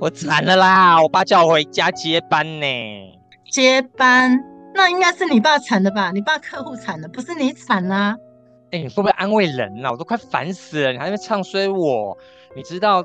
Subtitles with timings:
[0.00, 1.02] 我惨了啦！
[1.02, 2.66] 我爸叫我回家接班呢。
[3.50, 4.38] 接班？
[4.72, 6.12] 那应该是你爸惨的吧？
[6.12, 8.16] 你爸客户惨的，不是你惨啊！
[8.70, 9.90] 哎、欸，你会不会安慰人啊？
[9.90, 12.16] 我都快烦死了，你还在唱衰我？
[12.54, 13.02] 你知道，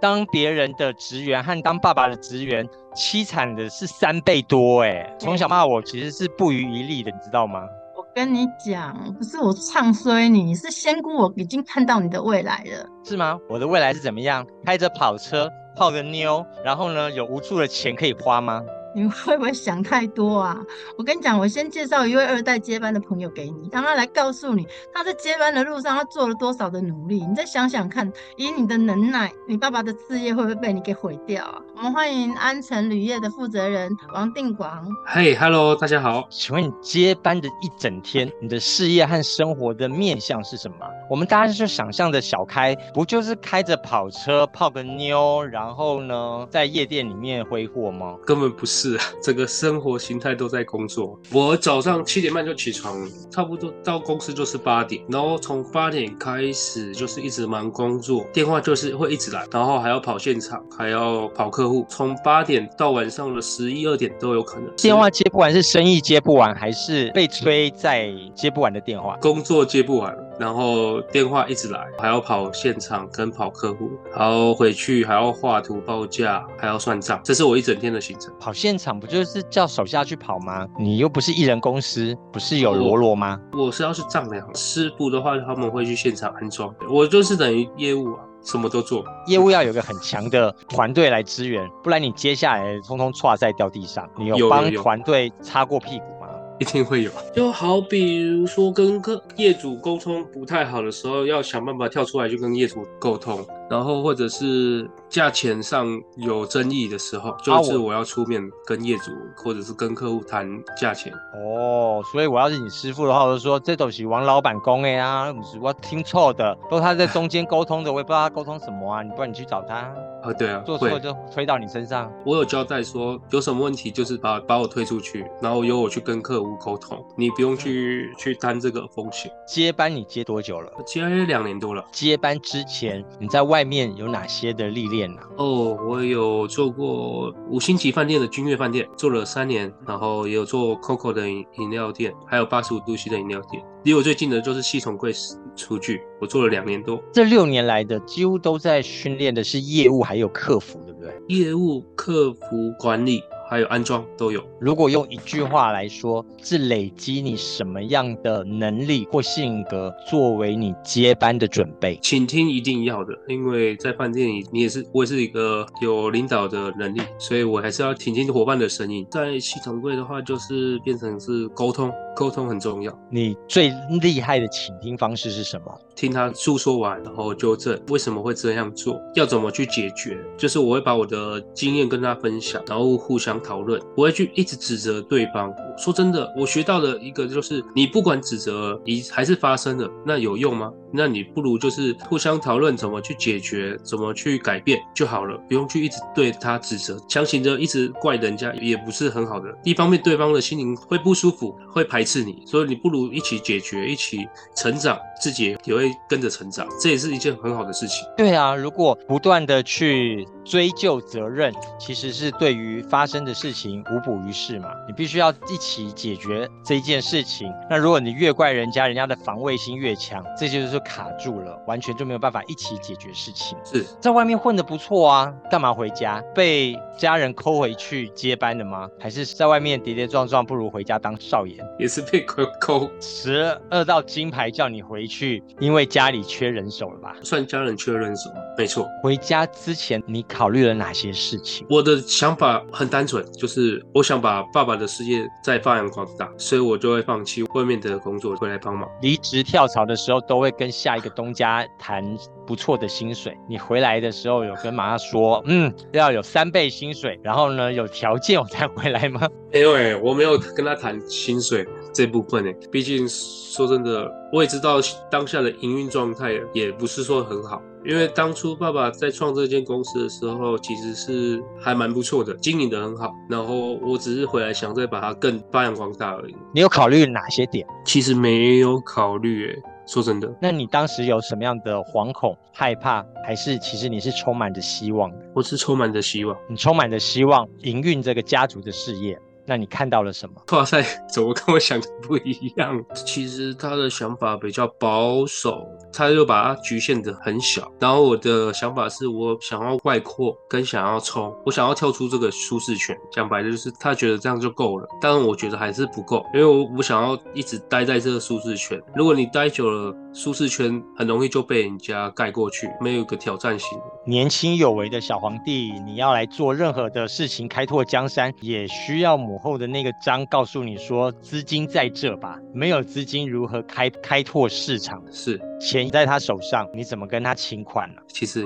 [0.00, 5.16] 当别人的职员和当爸爸的职员，凄惨的是三倍多哎！
[5.18, 7.62] 从小骂我其实是不遗余力的，你知道吗？
[7.96, 12.86] 我跟你讲，不是我唱衰你，是仙姑我已经看到你的未来了。
[13.04, 13.36] 是吗？
[13.48, 14.46] 我的未来是怎么样？
[14.64, 15.50] 开着跑车。
[15.76, 18.64] 泡个妞，然后呢，有无数的钱可以花吗？
[18.96, 20.58] 你会不会想太多啊？
[20.96, 27.22] 我跟你讲，我先介绍一位二代接班的朋友给你，让他来告诉你他在接班的路上他做了多少的努力。
[27.26, 31.60] 你再想想看，以你的能耐，你爸爸的事业会不会被你给毁掉啊？
[31.76, 34.88] 我们欢迎安城铝业的负责人王定广。
[35.04, 36.26] 嘿，Hello，大家好。
[36.30, 40.76] 请问你接班的一整天，你的事业和生活的面向是什么？
[41.10, 48.16] 我们大家就想象的小开，不就是开着跑车泡个妞，然后呢，在夜店里面挥霍吗？
[48.24, 48.85] 根本不是。
[48.86, 51.18] 是， 整个生活形态都在工作。
[51.32, 52.94] 我早上七点半就起床，
[53.30, 64.70] 差不多到公司就是八点，然后从八点开始就是一直忙工作，电话就是会一直来，然后还要跑现场，还要跑客户，从八点到晚上的十一二点都有可能。
[64.76, 69.16] 电话接不完是生意接不完，还是被催在接不完的电话？
[69.20, 70.16] 工作接不完。
[70.38, 78.32] 然后电话一直来，还要跑现场跟跑客户，然后回去还要画图报价，还要算账，这是我一整天的行程。
[78.38, 80.66] 跑现场不就是叫手下去跑吗？
[80.78, 83.40] 你又不是艺人公司，不是有罗罗吗？
[83.52, 86.74] 我是要去丈量师傅的话，他们会去现场安装。
[86.90, 89.04] 我就是等于业务啊，什么都做。
[89.26, 94.08] 业务要有个很强的团队来支援，不然你接下来通通剉在掉地上。
[94.18, 96.15] 你有帮团队擦过屁股吗？
[96.58, 111.12] 一定会有，就好比如说跟客业主沟通不太好的时候，要想办法跳出来就跟业主沟通，然后或者是价钱上有争议的时候，就是我要出面跟业主或者是跟客户谈价钱。
[111.34, 119.76] 哦，所以我要是你师傅的话，我就说这都是王老板公的啊，不是我听错的，都他在中间沟通的，我也不知道他沟通什么啊，你不然你去找他。
[120.22, 122.12] 啊，对啊，做错就推到你身上。
[122.24, 126.56] 我有交代说有什么问题就是把把我推出去，然后由我去跟客户。
[126.58, 129.30] 沟通，你不用去去担这个风险。
[129.46, 130.72] 接班你接多久了？
[130.86, 131.84] 接了两年多了。
[131.92, 135.20] 接班之前你在外面有哪些的历练呢？
[135.36, 143.62] 哦，我有做过五星级饭店的君悦饭店，做了三年，然后也有做 COCO 的饮料店，还有八十五度 C 的饮料店。
[143.84, 145.12] 离我最近的就是系统柜
[145.54, 147.00] 厨具，我做了两年多。
[147.12, 151.14] 这六年来的几乎都在训练的是业务还有客服，对不对？
[151.28, 152.40] 业务、客服、
[152.80, 153.22] 管理。
[153.48, 154.42] 还有安装都有。
[154.60, 161.98] 如果用一句话来说，是累积你什么样的能力或性格作为你接班的准备？
[162.02, 169.06] 倾听一定要的，因为在饭店里，你也是我也是一个有领导的能力，所以我还是要倾听伙伴的声音。
[169.10, 172.96] 在系统柜的话，就是变成是沟通，沟通很重要。
[173.10, 175.80] 你最厉害的倾听方式是什么？
[175.94, 180.18] 听他诉说完，然后纠正为什么会这样做，要怎么去解决。
[180.36, 185.52] 就是我会把我的经验跟他分享，然后互相讨论，不会去一直指责对方。
[185.76, 190.72] 说真的，我学到的一个就是，你不管指责，你还是发生了，那有用吗？
[190.96, 199.54] 那你不如就是互相讨论怎么去解决，怎么去改变就好了，不用去一直对他指责，强行的一直怪人家也不是很好的。
[199.62, 204.26] 一方面，对方的心灵会不舒服，会排斥你，所以你不如一起解决，一起
[204.56, 208.06] 成长，自己也会跟着成长，这也是一件很好的事情。
[208.16, 214.68] 对啊，如果不断的去追究责任，其实是对于发生的事情无补于事嘛。
[214.86, 217.52] 你必须要一起解决这一件事情。
[217.68, 223.58] 那如果你越怪人家，人家的防卫心越强，这就是卡住了，完全就没有办法一起解决事情。
[223.64, 226.22] 是在外面混的不错啊，干嘛回家？
[226.34, 228.88] 被家人抠回去接班的吗？
[229.00, 231.56] 还是在外面跌跌撞撞，不如回家当少爷？
[231.78, 232.88] 也是被抠抠。
[233.00, 237.16] 十二道金牌叫你回去，因为家里缺人手了吧？
[237.22, 238.88] 算家人缺人手，没错。
[239.02, 241.66] 回家之前你考虑了哪些事情？
[241.68, 248.88] 我的想法很单纯，就是我想把爸爸的事业再发扬光大，所以我就会放弃外面的工作，回来帮忙。
[249.02, 252.04] 离职跳槽的时候都会跟跟下一个东家谈
[252.44, 259.28] 不错的薪水，你回来的时候有跟妈妈说，嗯，要有三倍薪水，然后呢，有条件我才回来吗？
[259.52, 261.64] 没有哎，我没有跟他谈薪水
[261.94, 264.78] 这部分哎，毕竟说真的，我也知道
[265.08, 267.62] 当下的营运状态也不是说很好。
[267.84, 273.14] 因为当初爸爸在创这间公司的时候，其实是还蛮不错的，经营的很好。
[273.30, 276.34] 然后我只是回来想再把它更发扬光大而已。
[276.52, 277.64] 你有考虑哪些点？
[277.84, 280.28] 其实没有考虑，哎，说真的。
[280.40, 285.16] 那你当时有什么样的惶恐、害怕，还是其实你是充满着希望的？
[285.34, 286.36] 我是充满着希望。
[286.48, 289.18] 你充满着希望营运这个家族的事业。
[289.46, 290.34] 那你看到了什么？
[290.52, 292.84] 哇塞，怎么跟我想的不一样？
[293.06, 297.70] 其实他的想法比较保守，他就把它局限的很小。
[297.78, 302.96] 然后我的想法是我想要外扩，跟想要冲，我想要跳出这个舒适圈。
[303.12, 308.80] 讲白了就是他觉得这样就够了，但是我觉得还是不够，因为我我想要一直待在这个舒适圈。
[308.94, 313.78] 如果你待久了，舒适圈很容易就被人家盖过去，没有一个挑战性。
[314.06, 322.38] 年轻有为的小皇帝，你要来做任何的事情，开拓江山，也需要母后的那个章告诉你说，资金在这吧？
[322.54, 325.02] 没有资金，如何开开拓市场？
[325.12, 328.00] 是钱在他手上，你怎么跟他请款呢？
[328.08, 328.42] 其实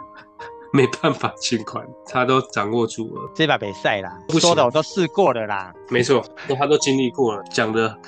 [0.70, 3.32] 没办法请款，他都掌握住了。
[3.34, 5.72] 这把比赛啦，不说的我都试过了啦。
[5.88, 6.22] 没错，
[6.58, 7.98] 他都经历过了，讲的。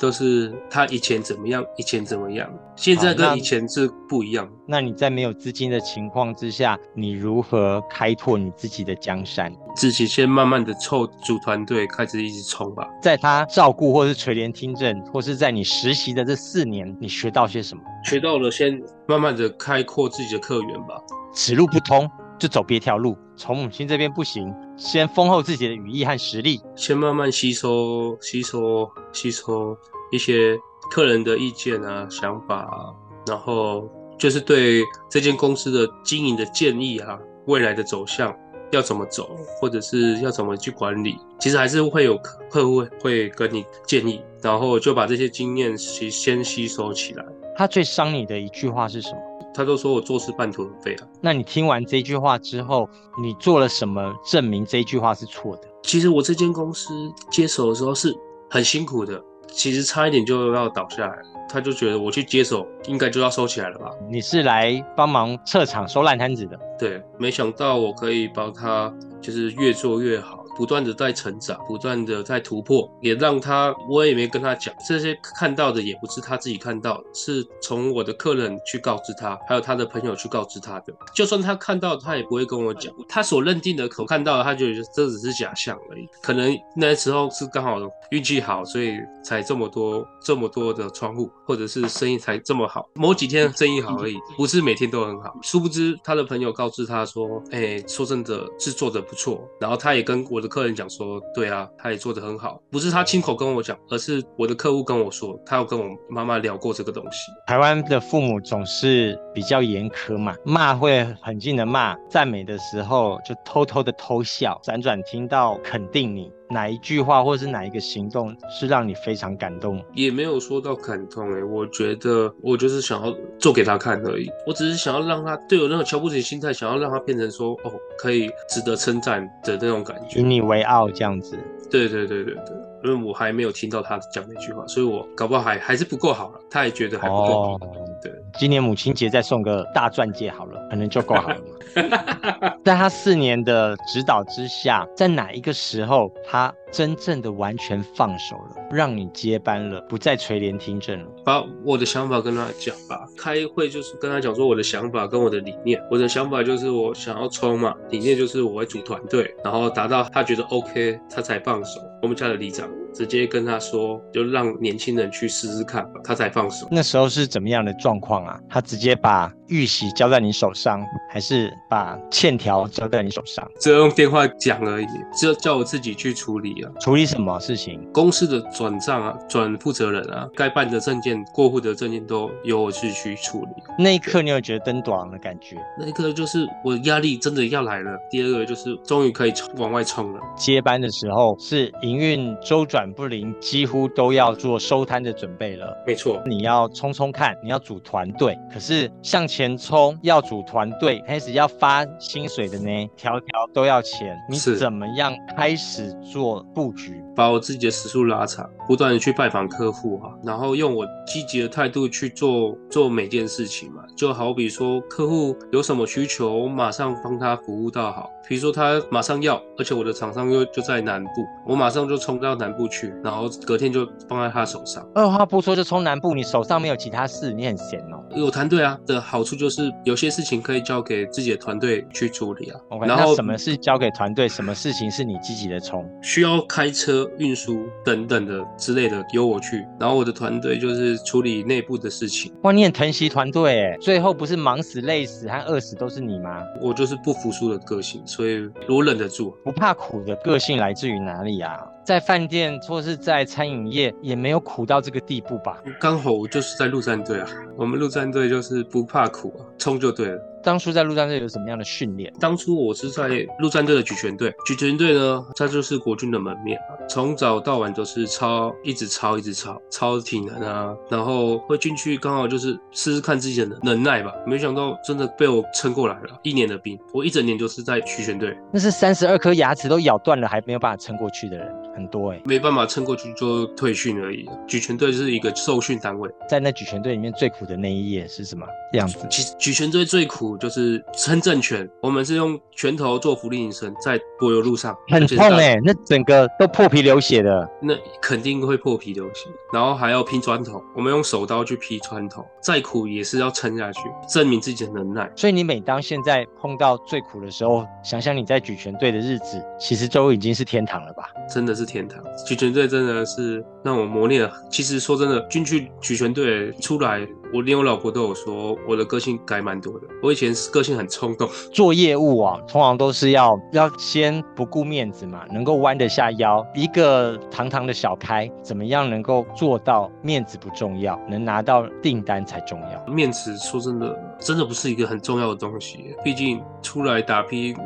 [0.00, 4.50] 都是他以前怎么样，以前怎么样，现在跟以前是不一样。
[4.66, 9.54] 那，那你在没有资金的情况之下，你如何开拓你自己的江山？
[9.76, 12.88] 自己先慢慢的凑组团队，开始一直冲吧。
[13.02, 17.82] 在他照顾或是垂帘听政，或是在你实习的这四年，你学到些什么？
[18.06, 20.94] 学到了，先慢慢的开阔自己的客源吧。
[21.34, 23.14] 此路不通，就走别条路。
[23.40, 29.74] 从母亲这边不行，先丰厚自己的羽翼和实力，先慢慢吸收、吸收、吸收
[30.12, 30.58] 一些
[30.90, 32.92] 客人的意见啊、想法啊，
[33.26, 33.88] 然后
[34.18, 38.36] 就是对这间公司的经营的建议啊，未来的走向
[38.72, 42.18] 要怎么走，或者是要怎么去管理，其实还是会有
[42.50, 47.24] 客户会跟你建议，然后就把这些经验先先吸收起来。
[47.56, 49.29] 他最伤你的一句话是什么？
[49.60, 51.06] 他都说我做事半途而废啊。
[51.20, 52.88] 那你听完这句话之后，
[53.22, 55.64] 你做了什么证明这句话是错的？
[55.82, 56.94] 其实我这间公司
[57.30, 58.16] 接手的时候是
[58.48, 61.14] 很辛苦的，其实差一点就要倒下来。
[61.46, 63.90] 他就觉得我去接手，应该就要收起来了吧？
[64.08, 66.58] 你是来帮忙撤场收烂摊子的？
[66.78, 68.90] 对，没想到我可以帮他，
[69.20, 70.39] 就是越做越好。
[70.60, 80.92] 不断的在成长，不断的在突破，也让他，我也没跟他讲这些看到的，也不是他自己看到的，是从我的客人去告知他，还有他的朋友去告知他的。
[81.14, 82.92] 就算他看到，他也不会跟我讲。
[83.08, 86.06] 他所认定的可看到的，他觉得这只是假象而已。
[86.22, 87.78] 可能那时候是刚好
[88.10, 92.86] 运气好，所以才这么多这么多的窗户，或者是生意才这么好。
[92.92, 95.34] 某几天生意好而已，不是每天都很好。
[95.40, 100.49] 殊不知他的朋友告知他说：“哎、欸，说真的，是做的不错。”然后他也跟我的。
[100.50, 107.30] 客人讲说，对啊，他也做得很好，不是他亲口跟我讲，而是我的客户跟我说，他有跟我妈妈聊过这个东西。
[107.46, 116.30] 台湾的父母总是比较严苛嘛，骂会很近的骂，赞美的时候就偷偷的偷笑，辗转听到肯定你。
[116.50, 119.82] 哪一句话或者是哪一个行动是让你非常感动？
[119.94, 124.28] 也没有说到感动哎，我觉得我就是想要做给他看而已。
[124.46, 131.38] 我只是想要让他对我那种瞧不起心态，想要让他变成说哦，可以值得称赞的那种感觉，以你为傲这样子。
[131.70, 136.40] 对对对对对，因为我还没有听到他讲那句话，所以我搞不好还还是不够好了。
[136.50, 137.60] 他也觉得还不够
[138.02, 141.36] 对，今年母亲节再送个大钻戒好了，可能就够好了。
[142.64, 151.06] 在他四年的指导之下，在哪一个时候他真正的完全放手了，让你接班了，不再垂帘听政了？
[151.24, 153.06] 把我的想法跟他讲吧。
[153.16, 155.80] 开会就是跟他讲说我的想法跟我的理念。
[155.90, 161.80] 我的想法就是我想要冲嘛，理念就是我会组团队，然后达到他觉得 OK，他才放手。
[162.02, 166.68] 我们家的里长直接跟他说，就让年轻人去试试看，他才放手。
[166.70, 168.40] 那时候是怎么样的状况啊？
[168.48, 173.46] 他直接把玉玺交在你手上，还是把欠条交在你手上？
[173.58, 176.70] 只有用电话讲而已，只有叫我自己去处理啊。
[176.80, 177.80] 处理什么事情？
[177.92, 183.50] 公司的转账啊，转负责人啊，该办的证件、过户的证件都由我去去处理。
[183.76, 185.56] 那一刻你有觉得灯短的感觉？
[185.78, 187.90] 那一刻就是我压力真的要来了。
[188.08, 190.20] 第二个就是终于可以往外冲了。
[190.36, 195.76] 接班的时候是营运周转不灵，几乎都要做收摊的准备了。
[195.84, 198.38] 没错，你要冲冲看，你要组团队。
[198.52, 199.50] 可是向前。
[199.56, 204.16] 冲，要组团队，开始要发薪水的呢，条条都要钱。
[204.28, 207.02] 你怎么样开始做布局？
[207.16, 213.82] 把我自己的时速拉长，不断的去拜访客户哈，然后用我积极的态度去做做每件事情嘛。
[213.96, 218.08] 就好比说，客户有什么需求，我马上帮他服务到好。
[218.28, 221.10] 比如说他马上要，而且我的厂商又就在南部，
[221.46, 224.86] 我马上就冲到南部去，然后隔天就放在他手上。
[224.94, 228.02] 二话不说就冲南部，你手上没有其他事，你很闲哦。
[228.14, 232.60] 有团队啊的好处就是有些事情可以交给自己的团队去处理啊。
[232.70, 234.28] Okay, 然后什么是交给团队？
[234.28, 235.84] 什么事情是你积极的冲？
[236.02, 242.32] 需要开车运输等等的之类的由我去，然后我的团队就是处理内部的事情。
[242.42, 246.42] 哇，你很疼惜团队哎，最后不是忙死、累死和饿死都是你吗？
[246.60, 249.34] 我就是不服输的个性，所以我忍得住。
[249.44, 251.58] 不怕苦的个性来自于哪里啊？
[251.90, 255.58] 在饭店或是在餐饮业也没有苦到这个地步吧？
[255.80, 260.16] 刚好我就是在陆战队啊，我们陆战队就是不怕苦啊，冲就对了。
[260.40, 262.10] 当初在陆战队有什么样的训练？
[262.18, 274.14] 当初我是在陆战队的举拳队，举拳队呢，它就是国军的门面，从早到晚都是操，一直操，一直操，操体能啊，然后会进去刚好就是试试看自己的能耐吧。
[274.24, 278.34] 没想到真的被我撑过来了，一年的兵，我一整年就是在举拳队。
[278.52, 284.28] 那是三十二颗牙齿都咬断了还没有办法撑过去的人很多哎、欸，没办法撑过去做退训而已。
[284.46, 288.98] 举拳队是一个受训单位，在那举拳队里面最苦的那一页是什么样子？
[289.08, 290.20] 其实举拳队最苦。
[290.40, 305.10] 就是撑正拳，我们是用拳头做福利引身，在柏油路上很痛哎、欸，那整个都破皮流血的，那肯定会破皮流血，然后还要拼砖头，我们用手刀去劈砖头，再苦也是要撑下去，证明自己的能耐。
[305.14, 311.10] 所以你每当现在碰到最苦的时候，想想你在举拳队的日子，其实都已经是天堂了吧？
[311.32, 314.32] 真的是天堂，举拳队真的是让我磨练了。
[314.50, 317.06] 其实说真的，进去举拳队出来。
[317.32, 319.86] 我连我老婆都有说，我的个性改蛮多的。
[320.02, 326.44] 我以前是个性很冲动，做业务啊，通常都是要要先不顾面子嘛，能够弯得下腰。
[326.56, 332.92] 一个堂堂的小开，怎么样能够做到面子不重要，能拿到订单才重要？
[332.92, 335.94] 面子说真的，真的不是一个很重要的东西。
[336.02, 337.56] 毕竟出来打拼，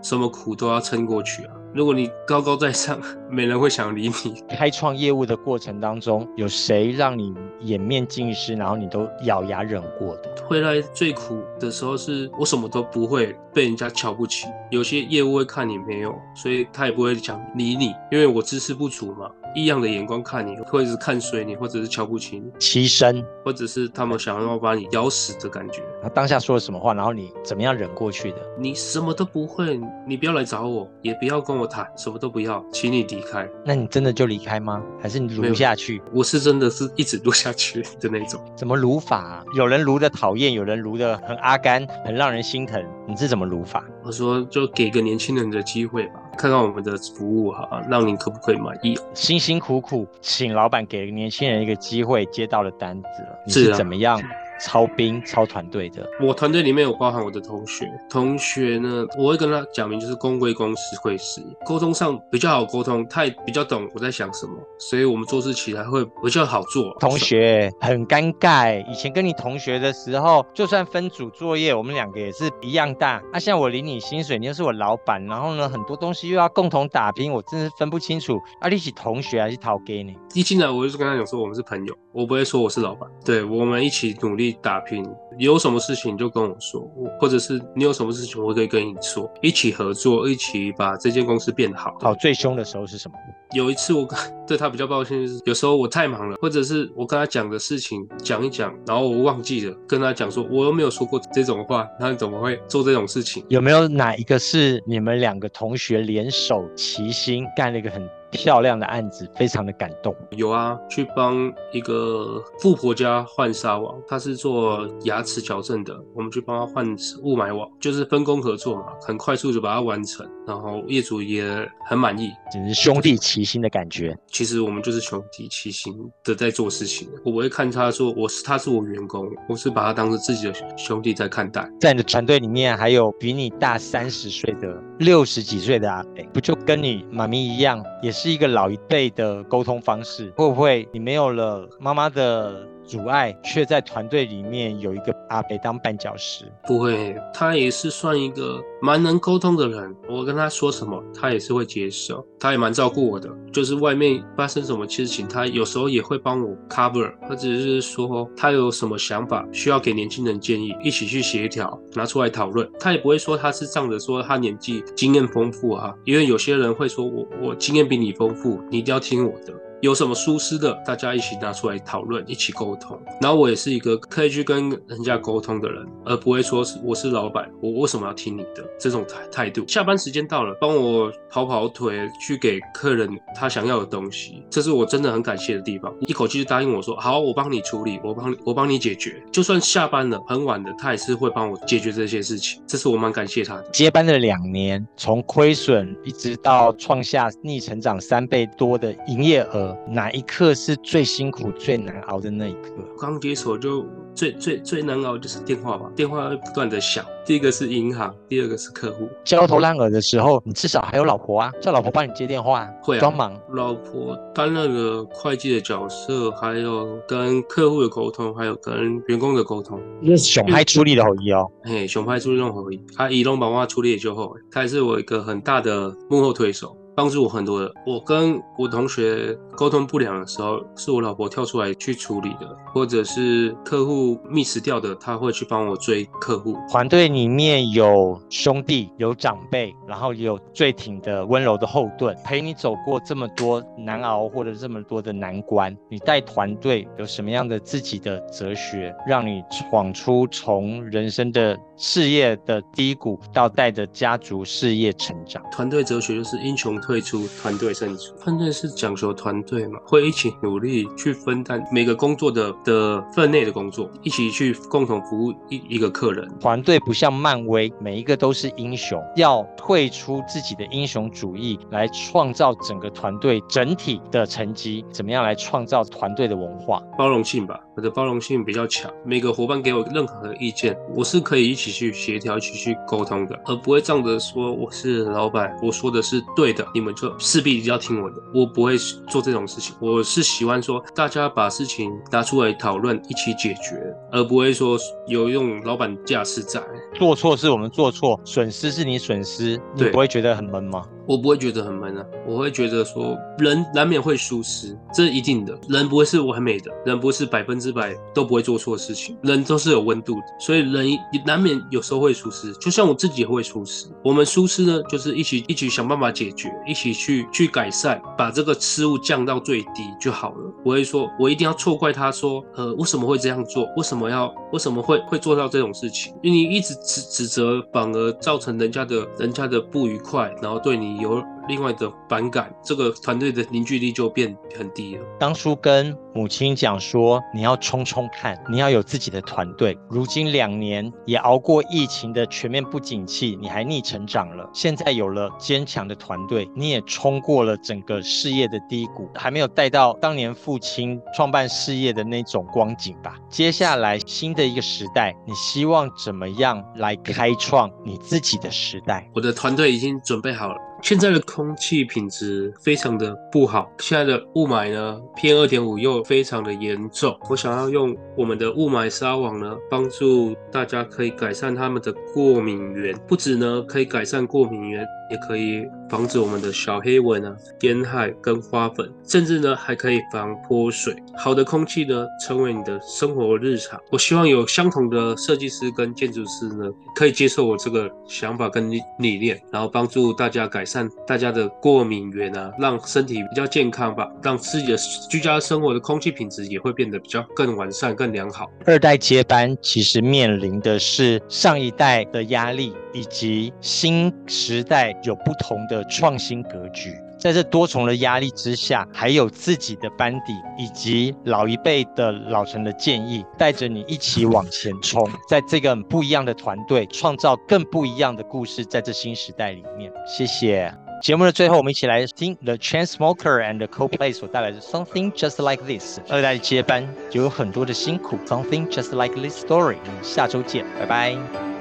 [0.00, 1.52] 什么苦都要撑过去啊。
[1.74, 3.00] 如果你高高在上，
[3.30, 4.44] 没人会想理你。
[4.50, 10.30] 开创业务的过程当中，有谁让你颜面尽失，然后你都咬牙忍过的？
[10.46, 14.46] 回来最苦的时候是我什么都不会，被人家瞧不起。
[14.70, 19.30] 有些业务会看你没有，所以他也不会想理你，因为我知识不足嘛。
[19.54, 25.82] 异样的眼光看你，或者是看衰你，或者是瞧不起你，欺身，或者是他们想要把你咬死的感觉。
[26.02, 28.38] 他当下说了什么话，然后你怎么样忍过去的？
[28.58, 33.48] 你什么都不会，你不要来找我，也不要跟我谈，什么都不要，请你离开。
[33.64, 34.82] 那你真的就离开吗？
[35.00, 36.02] 还是你撸下去？
[36.12, 38.40] 我是真的是一直撸下去的那种。
[38.56, 39.44] 怎么撸法啊？
[39.54, 42.82] 有人撸的讨厌，有人撸的很阿甘，很让人心疼。
[43.06, 43.84] 你是怎么撸法？
[44.04, 46.21] 我说就给个年轻人的机会吧。
[46.36, 48.98] 看看我们的服务哈，让您可不可以满意？
[49.14, 54.20] 辛辛苦苦请老板给年轻人一个机会，接到了单子了，你是怎么样？
[54.60, 57.90] 操兵、超团队的，我团队里面有包含我的同学。
[58.08, 66.94] 同学呢，我会跟他讲明，就是公归公，私归私，沟通上比较好沟通，他也比较懂我在想什么，所以我们做事起来会比较好做。
[67.00, 73.20] 同学很尴尬，以前跟你同学的时候，就算分组作业，我们两个也是一样大。
[73.32, 80.16] 那、啊、像我领你薪水，你又是我老板，然后呢，很多东西又要共同打拼，我真是分不清楚，啊，一起同学还是讨给你？
[80.34, 84.51] 一进来我就是跟他讲说，我们是朋友，我不会说我是老板，对，我们一起努力。
[84.60, 86.86] 打拼，有什么事情就跟我说，
[87.20, 91.96] 或者是你有什么事情，我可以跟你说，一起合作，一起把这间公司变好。
[92.00, 93.14] 好，最凶的时候是什么？
[93.54, 94.08] 有一次我
[94.46, 103.44] 对他比较抱歉，就是有时候我太忙了，或者是我跟他讲的事情讲一讲，然后我忘记了跟他讲说，我又没有说过这种话，那你怎么会做这种事情？
[103.48, 110.14] 有没有哪一个是你们两个同学联手齐心干了一个很漂亮的案子，非常的感动。
[110.30, 116.84] 有啊，去帮一个富婆家换纱网，她是做牙齿矫正的，我们去帮她换
[117.22, 121.44] 雾霾网，就是分工合作嘛，很快速就把它完成，然后业主也
[121.86, 124.16] 很满意，简直兄弟齐心的感觉。
[124.26, 131.70] 其实我们就是兄弟齐心的在做事情，我不会看他说我是他是我员工，我是把他当成自己的兄弟在看待。
[131.80, 138.12] 在你的团队里面，还有比你大三十岁的六十几岁的阿伯，不就跟你妈咪一样，也。
[138.12, 146.44] 是一个老一辈的沟通方式，会不会你没有了妈妈的阻碍，却在团队里面有一个阿伯当绊脚石？
[146.66, 149.94] 不会，他也是算一个蛮能沟通的人。
[150.08, 152.24] 我跟他说什么，他也是会接受。
[152.38, 162.68] 他也蛮照顾我的，就是外面发生什么事情，他有时候也会帮我 cover，或者是说他有什么想法需要给年轻人建议，一起去协调，拿出来讨论。
[162.80, 169.54] 他也不会说他是仗着说他年纪经验丰富啊，因为有些人会说我我经验比你丰富，你一定要听我的。
[169.82, 172.96] 有什么疏失的，大家一起拿出来讨论，一起沟通。
[173.20, 179.66] 然后我也是一个可以去跟人家沟通的人，而不会说是我是老板，我为什么要听你的这种态态度。
[179.66, 185.92] 下班时间到了，帮我跑跑腿，去给客人他想要的东西，这是我真的很感谢的地方。
[186.02, 189.20] 一口气就答应我说好，我帮你处理，我帮你，我帮你解决。
[189.32, 192.62] 就算下班了很晚的，他也是会帮我解决这些事情。
[192.68, 193.64] 这是我蛮感谢他的。
[193.72, 199.71] 接班的两年，从亏损一直到创下逆成长三倍多的营业额。
[199.88, 202.70] 哪一刻是最辛苦、最难熬的那一刻？
[202.98, 207.04] 刚接手就最最最难熬就是电话吧，电话会不断的响。
[207.24, 209.08] 第一个是银行，第二个是客户。
[209.24, 213.32] 焦头烂额的时候，你至少还有老婆啊，叫老婆帮你接电话，会帮忙。
[213.50, 219.80] 老婆担任了会计的角色，还有跟客户的沟通，还有跟员工的沟通。
[220.00, 226.76] 那是熊派处理的好意哦，嘿，熊派处理的好意，他移动把话处理也就好，他也是我一个很大的幕后推手。
[226.94, 227.72] 帮助我很多的。
[227.86, 236.56] 我跟我同学沟通不良的时候，是我老婆跳出来去处理的，或者是客户 miss 掉的，他会去帮我追客户。
[236.70, 245.76] 团队里面有兄弟，有长辈，然后也有最挺的温柔的后盾，陪你走过这么多难熬或者这么多的难关。
[245.88, 255.42] 你带团队有什么样的自己的哲学，让你闯出从人生的事业的低谷到带着家族事业成长？
[255.50, 258.14] 团队哲学就是英雄退出，团队胜出。
[258.20, 266.30] 团队是讲求团队嘛，会一起努力去分担每个工作的的分内的工作，一起去共同服务一一个客人。
[266.38, 274.84] 团队不像漫威，每一个都是英雄，要退出自己的英雄主义，来创造整个团队整体的成绩。
[274.92, 276.80] 怎么样来创造团队的文化？
[276.96, 278.88] 包容性吧，我的包容性比较强。
[279.04, 286.64] 每个伙伴给我任何的意见，我是可以一起去协调、一起去沟通的，而不会仗着说我是老板，我说的是对的。
[286.74, 288.76] 你们就势必要听我的，我不会
[289.08, 289.74] 做这种事情。
[289.80, 296.62] 我是喜欢说大家把事情拿出来讨论，一起解决，而不会说有用老板架势在。
[296.94, 300.84] 做错是我们做错，损失是你损失，你不会觉得很闷吗？
[301.06, 305.58] 我不会觉得很闷啊，我会觉得说人难免会疏失，这是一定的。
[305.68, 310.86] 人不会是完美的，人不是百分之百都不会做错事情，人都是有温度的，所以人
[311.26, 312.52] 难免有时候会疏失。
[312.54, 320.52] 就像我自己也会疏失，我们疏失呢，就是一起一起想办法解决，一起去去改善，把这个失误降到最低就好了。
[320.62, 323.64] 不会说我一定要错怪他说，呃，为什么会这样做？
[323.76, 326.14] 为什么要为什么会会做到这种事情？
[326.22, 330.91] 因为你一直指指责，反而造成人家的人家的不愉快，然后对你。
[330.98, 335.04] 有另外的反感，这个团队的凝聚力就变很低了。
[335.18, 339.76] 当初跟母亲讲说，你要冲冲看，你要有自己的团队。
[339.90, 344.48] 如今两年也熬过疫情的全面不景气，你还逆成长了。
[344.52, 353.16] 现在有了坚强的团队，你也冲过了整个事业的低谷，还没有带到当年父亲创办事业的那种光景吧？
[353.28, 359.08] 接下来新的一个时代，你希望怎么样来开创你自己的时代？
[359.14, 360.56] 我的团队已经准备好了。
[360.82, 367.16] 现在的空气品质非常的不好，现在的雾霾呢，PM 二点五又非常的严重。
[367.30, 374.84] 我想要用我们的雾霾纱网呢，帮助大家可以改善他们的过敏源，不止呢可以改善过敏源。
[375.12, 380.96] 也可以防止我们的小黑蚊啊、烟害跟花粉，甚至呢还可以防泼水。
[381.14, 383.78] 好的空气呢，成为你的生活日常。
[383.90, 386.64] 我希望有相同的设计师跟建筑师呢，
[386.96, 394.78] 可以接受我这个想法跟理念，然后帮助大家改善大家的过敏源啊，让身体比较健康吧，让自己的
[395.10, 398.50] 居家生活的空气品质也会变得比较更完善、更良好。
[398.64, 404.92] 二代接班其实面临的是上一代的压力，以及新时代。
[405.02, 419.92] 有不同的创新格局，在这多重的压力之下，还有自己的班底以及老一辈的老臣的建议，带着你一起往前冲，在这个不一样的团队，创造更不一样的故事，在这新时代里面。
[420.06, 420.72] 谢谢。
[421.02, 425.98] 节目的最后，我们一起来听 The Chainsmoker and Coldplay 所带来的 Something Just Like This。
[426.08, 429.78] 二代接班有很多的辛苦，Something Just Like This Story。
[429.84, 431.51] 我们下周见，拜拜。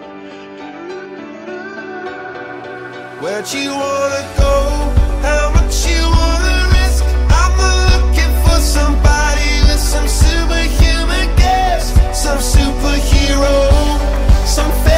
[3.21, 4.91] Where'd you wanna go?
[5.21, 7.05] How much you wanna risk?
[7.29, 7.53] I'm
[7.91, 13.69] looking for somebody with some superhuman gifts, some superhero,
[14.47, 14.90] some.